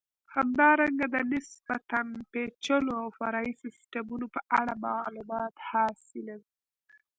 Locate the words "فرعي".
3.19-3.51